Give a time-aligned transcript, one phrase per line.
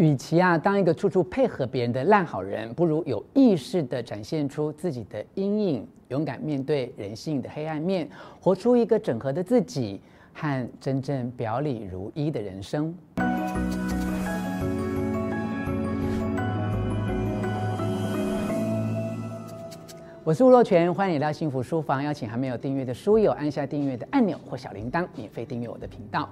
[0.00, 8.08] 与其啊当一个处处配合别人的烂好人，不如有意识地展现出自己的阴影，勇敢面对人性的黑暗面，
[8.40, 10.00] 活出一个整合的自己
[10.32, 12.94] 和真正表里如一的人生。
[20.24, 22.02] 我是吴若权，欢迎来到幸福书房。
[22.02, 26.26] 邀请还没有订阅的书友按下订阅的按钮或小铃铛，免费订阅我的频道。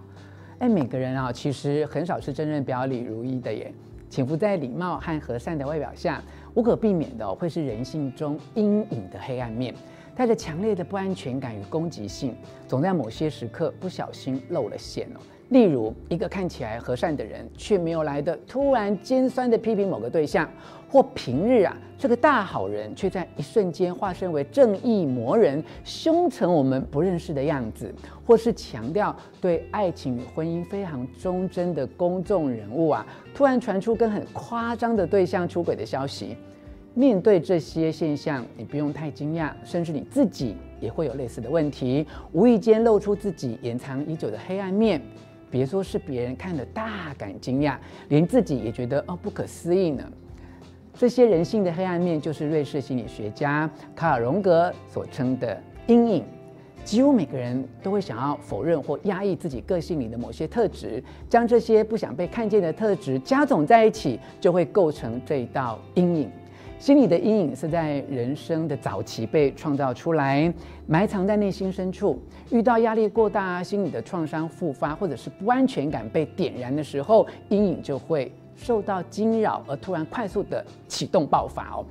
[0.60, 3.72] 哎，每个人啊，其实很少是真正表里如一的耶。
[4.10, 6.20] 潜伏在礼貌和和善的外表下，
[6.54, 9.72] 无可避免的会是人性中阴影的黑暗面，
[10.16, 12.34] 带着强烈的不安全感与攻击性，
[12.66, 15.20] 总在某些时刻不小心露了馅哦。
[15.50, 20.46] 例如，一个看起来和善的人，却没有来的突然尖酸的批评某个对象，
[20.90, 27.86] 或平日啊这个大好人，却在一瞬间化身为正义魔人，凶成我们不认识的样子；
[28.26, 36.36] 或是强调对爱情与婚姻非常忠贞的公众人物啊，突然传出跟很夸张的对象出轨的消息。
[36.92, 45.00] 面对这些现象，你不用太惊讶，甚至你自己也会有类似的问题，无意间露出自己掩藏已久的黑暗面。
[45.50, 47.76] 别说是别人看了大感惊讶，
[48.08, 50.04] 连自己也觉得哦不可思议呢。
[50.94, 56.24] 这些人性的黑暗面，就是瑞士心理学家卡尔荣格所称的阴影。
[56.84, 66.30] 几乎每个人都会想要否认或压抑自己个性里的某些特质，将这些不想被看见的特质加总在一起，就会构成这一道阴影。
[66.78, 70.52] 心理的阴影是在人生的早期被创造出来，
[70.86, 72.16] 埋藏在内心深处。
[72.50, 81.84] 遇到压力过大、心理的创伤复发，或者是不安全感被点燃的时候，阴影就会受到惊扰，而突然快速的启动爆发哦。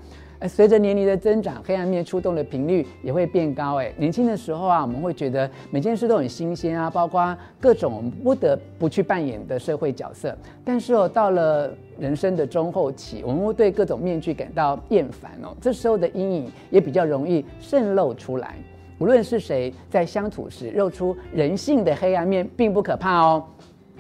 [0.46, 3.78] 随着年龄的增长，黑暗面出动的频率也会变高。
[3.78, 10.38] 哎，年轻的时候啊，我们会觉得每件事都很新鲜啊，包括各种我们不得不去扮演的社会角色。
[10.66, 15.56] 但是哦，到了人生的中后期，我们会对各种面具感到厌烦哦。
[15.62, 18.56] 这时候的阴影也比较容易渗漏出来。
[19.00, 23.44] 无论是谁在相处时露出人性的黑暗面，并不可怕哦。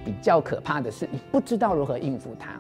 [0.06, 2.52] 比较可怕的是，你不知道如何应付他。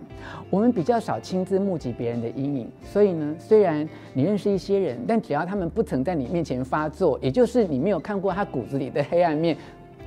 [0.50, 9.56] 我们比较少亲自目击别人的阴影，所以呢，虽然你认识一些人，但只要他们不曾在你面前发作，也就是你没有看过他骨子里的黑暗面。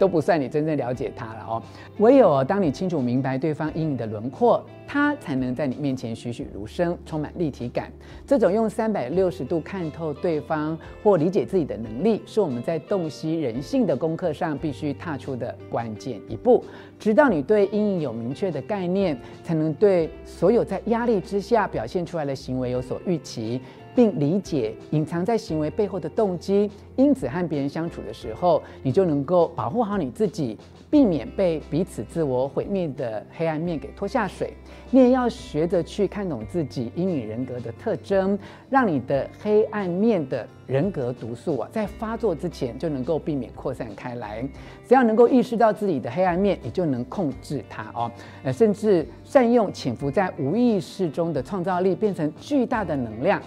[0.00, 1.62] 都不算你真正了解他了哦。
[1.98, 7.92] 唯有当你清楚明白对方阴影的轮廓，他才能在你面前栩栩如生，充满立体感。
[8.26, 16.64] 这种用三百六十度看透对方或理解自己的能力，是我们在洞悉人性的功课上必须踏出的关键一步。
[16.98, 23.60] 直到你对阴影有明确的概念，才能对所有在压力之下表现出来的行为有所预期。
[23.94, 30.58] 并理解隐藏在行为背后的动机，因此和别人相处的时候，你就能够保护好你自己，
[30.90, 34.54] 避免被彼此自我毁灭的黑暗面给拖下水。
[34.90, 44.42] 你也要学着去看懂自己阴影人格的特征，让你的黑暗面的人格毒素啊，在发作之前就能够避免扩散开来。
[44.88, 48.10] 只要能够意识到自己的黑暗面，你就能控制它哦，
[48.42, 53.40] 呃，甚至善用潜伏在无意识中的创造力，变成巨大的能量。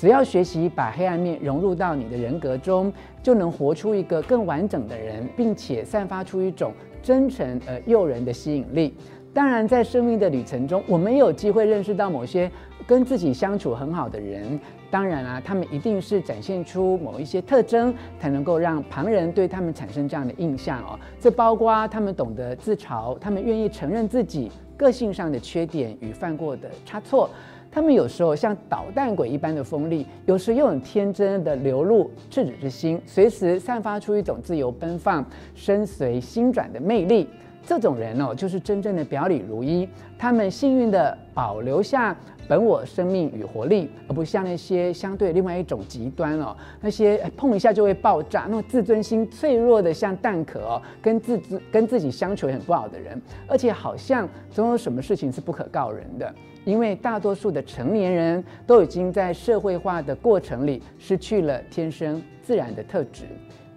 [0.00, 2.90] 只要学习把黑暗面融入到你的人格中，
[3.22, 6.72] 就能活出一个更完整的人，并且散发出一种
[7.02, 8.94] 真诚而诱人的吸引力。
[9.34, 12.50] 当然，在生命的旅程中，我们有机会认识到某些
[12.86, 14.58] 跟自己相处很好的人。
[14.90, 20.98] 当然啊，他们一定是展现出某一些特征，才能够让旁人对他们产生这样的印象哦。
[21.20, 27.28] 这包括他们懂得自嘲，他们愿意承认自己个性上的缺点与犯过的差错。
[27.72, 37.28] 他们有时候像捣蛋鬼一般的锋利，有时又很天真的流露赤子之心，随时散发出一种自由奔放、身随心转的魅力。
[37.62, 39.86] 这种人哦，就是真正的表里如一。
[40.18, 42.16] 他们幸运地保留下
[42.48, 56.34] 本我生命与活力，而不像那些相对另外一种极端哦，那些碰一下就会爆炸、那么自尊心脆弱的像蛋壳哦，跟自自跟自己相处很不好的人，而且好像总有什么事情是不可告人的。
[56.64, 63.24] 因为大多数的成年人都已经在社会化的过程里失去了天生自然的特质，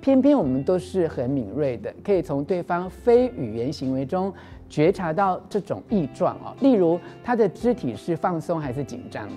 [0.01, 4.33] 偏偏我们都是很敏锐的，可以从对方非语言行为中
[4.69, 6.53] 觉察到这种异状哦。
[6.59, 9.29] 例如，他的肢体是放松还是紧张？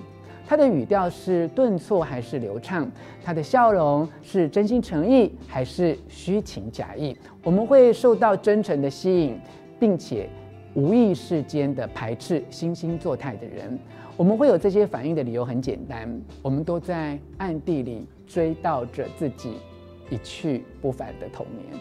[0.45, 2.89] 他的语调是顿挫还是流畅？
[3.23, 7.15] 他的笑容是真心诚意还是虚情假意？
[7.43, 9.39] 我们会受到真诚的吸引，
[9.79, 10.29] 并且。
[10.73, 13.77] 无意识间的排斥惺惺作态的人，
[14.15, 16.09] 我们会有这些反应的理由很简单，
[16.41, 19.53] 我们都在暗地里追悼着自己
[20.09, 21.79] 一去不返的童年。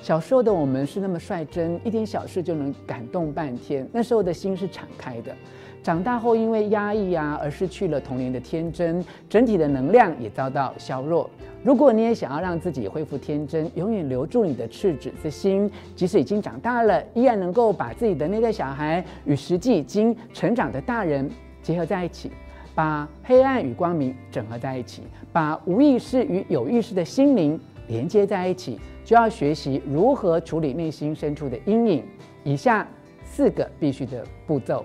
[0.00, 5.34] 小时候的我们是那么率真，一点小事就能感动半天，那时候的心是敞开的。
[5.82, 11.28] 长大后因为压抑啊，而失去了童年的天真，整体的能量也遭到削弱。
[11.64, 21.28] 如果你也想要让自己恢复天真，永远留住你的赤子之心，即使已经长大了，依然能够把自己的内在小孩与实际已经成长的大人
[21.60, 22.30] 结合在一起，
[22.74, 25.02] 把黑暗与光明整合在一起，
[25.32, 27.58] 把无意识与有意识的心灵
[27.88, 32.04] 连接在一起，就要学习如何处理内心深处的阴影。
[32.44, 32.86] 以下
[33.24, 34.84] 四个必须的步骤。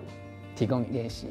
[0.56, 1.28] 提供你练习：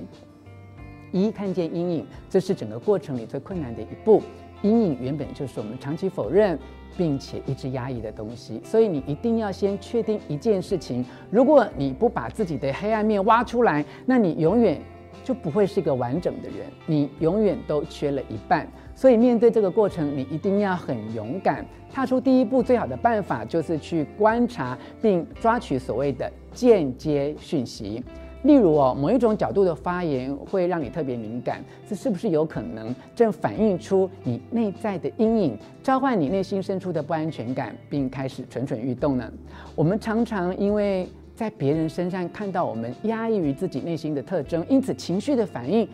[1.12, 4.20] 一、看见阴影，这是整个过程里最困难的一步。
[4.62, 6.58] 阴影原本就是我们长期否认
[6.96, 14.80] 并且一直压抑的东西，所以你一定要先确定一件事情：如果你不把自己的黑暗面挖出来，那你永远
[15.24, 18.66] 就不会是一个完整的人，你永远都缺了一半。
[18.94, 22.62] 所以面对这个过程，你一定要很勇敢，踏出第一步。
[22.62, 28.04] 最好的办法就是去观察并抓取所谓的间接讯息。
[28.42, 39.32] 例如哦，某一种角度的发言会让你特别敏感，这是不是有可能正反映出你内在的阴影，召唤你内心深处的不安全感，并开始蠢蠢欲动呢？
[39.76, 45.88] 我们常常因为在别人身上看到我们压抑于自己内心的特征，因此情绪的反应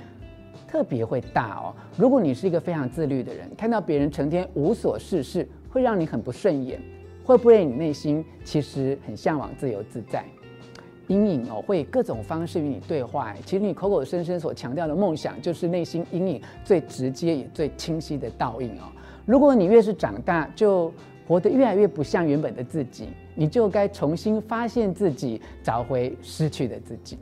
[0.66, 1.74] 特别会大哦。
[1.98, 6.80] 如果你是一个非常自律的人，看到别人成天无所事事，会让你很不顺眼，
[7.24, 10.24] 会不会你内心其实很向往自由自在？
[11.08, 13.34] 阴影哦，会以各种方式与你对话。
[13.44, 18.84] 其实你口口声声所强调的梦想，就是内心阴影最直接也最清晰的倒影哦。
[19.26, 20.92] 如果你越是长大，就
[21.26, 27.18] 活得越来越不像原本的自己，你就该重新发现自己，找回失去的自己。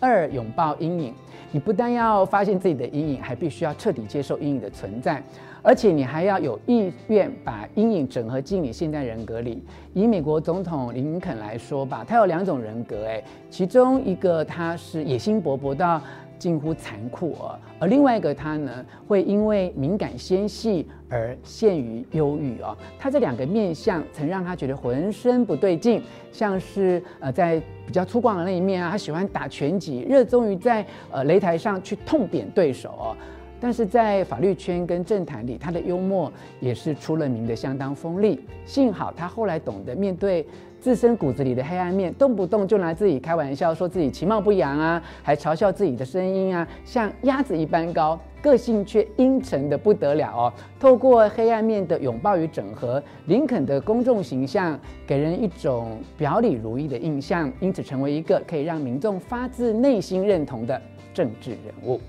[0.00, 1.14] 二，拥抱阴影，
[1.50, 5.22] 你不但要发现自己的阴影，还必须要彻底接受阴影的存在。
[5.60, 9.62] 而且你还要有意愿把阴影整合进你现代人格里。
[9.92, 16.00] 以美国总统林肯来说吧，他有两种人格，哎，其中一个他是野心勃勃到
[16.38, 17.36] 近乎残酷，
[17.80, 18.70] 而另外一个他呢，
[19.08, 22.76] 会因为敏感纤细而陷于忧郁啊。
[22.98, 26.02] 他这两个面相曾让他觉得浑身不对劲，
[26.32, 33.16] 像是呃在比较粗犷的那一面啊，他喜欢打拳击，热衷于在呃擂台上去痛扁对手哦。
[33.60, 38.40] 但是在法律圈跟政坛里，他的幽默也是出了名的相当锋利。
[38.64, 40.46] 幸好他后来懂得面对
[40.80, 50.52] 自身骨子里的黑暗面，动不动就拿自己开玩笑，说自己其貌不扬啊，还嘲笑自己的声音啊，像鸭子一般高，个性却阴沉得不得了哦。
[50.78, 60.80] 透过黑暗面的拥抱与整合，林肯的公众形象给人一种表里如一的印象，因此成为一个可以让民众发自内心认同的
[61.12, 62.00] 政治人物。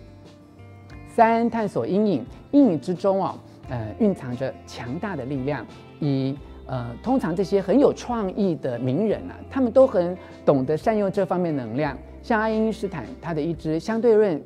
[1.08, 3.36] 三、探索阴影，阴影之中哦，
[3.68, 5.66] 呃，蕴藏着强大的力量。
[6.00, 6.38] 以
[6.70, 11.98] 呃，通常这些很有创意的名人啊，他们都很懂得善用这方面能量。
[12.22, 14.40] 像爱因斯坦，他的一支相对论，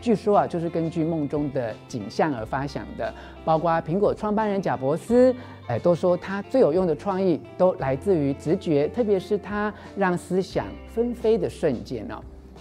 [0.00, 3.12] 据说啊，就是根据梦中的景象而发想的。
[3.44, 5.34] 包括苹果创办人贾伯斯，
[5.66, 12.16] 哎，都说他最有用的创意都来自于直觉，特别是他让思想纷飞的瞬间哦。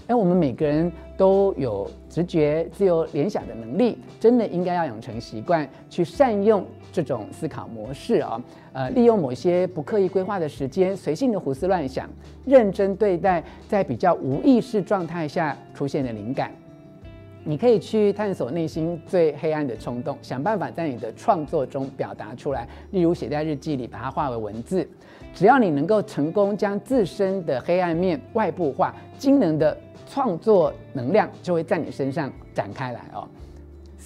[0.07, 8.41] 哎，我们每个人都有直觉、自由联想的能力，真的应该要养成习惯，去善用这种思考模式啊、哦。
[8.73, 12.07] 呃，利用某些不刻意规划的时间，随性的胡思乱想，
[12.45, 16.51] 认真对待在比较无意识状态下出现的灵感。
[17.45, 24.85] 你可以去探索内心最黑暗的冲动，想办法在你的创作中表达出来，例如写在日记里，把它化为文字。
[25.33, 29.77] 只要你能够成功将自身的黑暗面外部化，惊人的。
[30.07, 33.27] 创作能量就会在你身上展开来哦。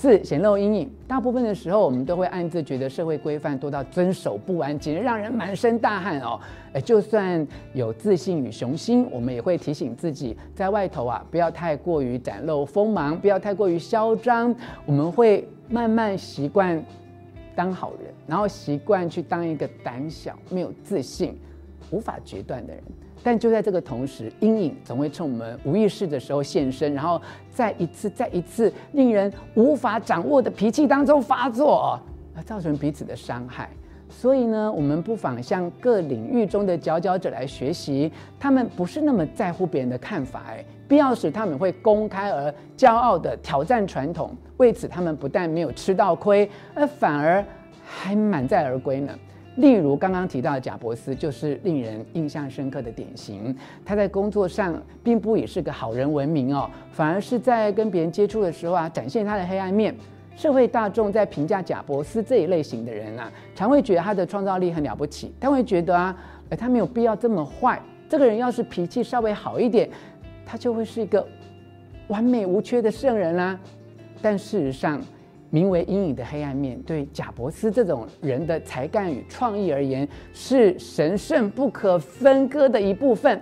[0.01, 6.39] 四、显露阴影，大部分的时候我们都会暗自觉得社会规范多到遵守不完，简直让人满身大汗哦。
[6.85, 14.55] 就算有自信与雄心，我们也会提醒自己，在外头啊，不要太过于展露锋芒，不要太过于嚣张。
[14.85, 16.81] 我们会慢慢习惯
[17.53, 21.37] 当好人，然后习惯去当一个胆小、没有自信、
[21.91, 22.81] 无法决断的人。
[23.23, 27.21] 但就在这个同时，阴影总会趁我们无意识的时候现身，然后
[27.51, 31.99] 再一次、再一次令人无法掌握的脾气当中发作，
[32.35, 33.69] 而造成彼此的伤害。
[34.09, 47.45] 所以呢，我们不妨向各领域中的佼佼者来学习，他们不是那么在乎别人的看法，哎，必要时他们会公开而骄傲地挑战传统，为此他们不但没有吃到亏，而反而
[47.85, 49.13] 还满载而归呢。
[49.55, 53.53] 例如刚刚提到的贾伯斯，就是令人印象深刻的典型。
[53.83, 59.93] 他在工作上并不以是个好人闻名哦，反而是在跟别人接触的时候啊，展现他的黑暗面，
[60.35, 66.15] 社会大众在评价贾伯斯这一类型的人啊，常会觉得他的创造力很了不起，但会觉得啊，
[66.57, 67.81] 他没有必要这么坏。
[68.07, 69.89] 这个人要是脾气稍微好一点，
[70.45, 71.27] 他就会是一个
[72.07, 73.59] 完美无缺的圣人啦、
[74.21, 75.01] 但事实上，
[75.49, 83.39] 名为阴影的黑暗面，对贾伯斯这种人的才干与创意而言，是神圣不可分割的一部分。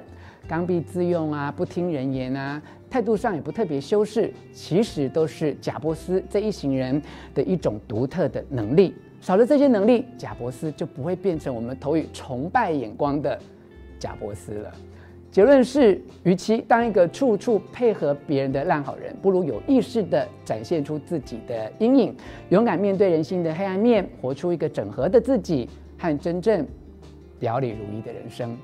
[0.47, 7.01] 刚愎自用啊，不听人言啊，态度上也不特别修饰，其实都是贾伯斯这一行人
[7.33, 8.95] 的一种独特的能力。
[9.19, 13.37] 少了这些能力，贾伯斯就不会变成我们投以崇拜眼光的
[13.99, 14.71] 贾伯斯了。
[15.37, 22.15] 结论是，与其当一个处处配合别人的烂好人，不如有意识的展现出自己的阴影，
[22.49, 26.65] 勇敢面对人性的黑暗面，活出一个整合的自己和真正
[27.39, 28.57] 表里如一的人生。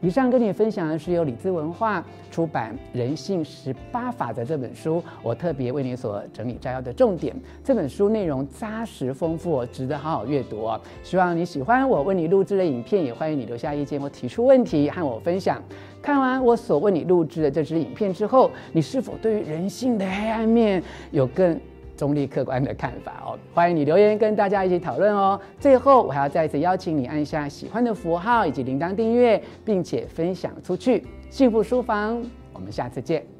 [0.00, 7.34] 以上跟你分享的是由李兹文化出版《人性十八法则》这本书，我特别为你所整理摘要的重点。
[7.64, 10.80] 这本书内容扎实丰富，值得好好阅读哦。
[11.02, 15.60] 希望你喜欢我为你录制的影片，也欢迎你留下意见或提出问题和我分享。
[16.00, 21.58] 看完我所为你录制的这支影片之后，你是否对于人性的黑暗面有更
[21.98, 25.38] 中立客观的看法哦，欢迎你留言跟大家一起讨论哦。
[25.58, 31.04] 最后，我还要再次邀请你按下喜欢的符号以及铃铛订阅，并且分享出去。
[31.28, 33.37] 幸福书房，我们下次见。